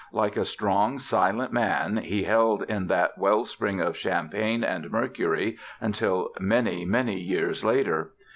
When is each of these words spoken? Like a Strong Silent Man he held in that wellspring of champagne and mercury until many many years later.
Like 0.11 0.35
a 0.35 0.45
Strong 0.45 0.97
Silent 0.97 1.53
Man 1.53 1.97
he 1.97 2.23
held 2.23 2.63
in 2.63 2.87
that 2.87 3.19
wellspring 3.19 3.79
of 3.79 3.95
champagne 3.95 4.63
and 4.63 4.89
mercury 4.89 5.59
until 5.79 6.31
many 6.39 6.85
many 6.85 7.19
years 7.19 7.63
later. 7.63 8.09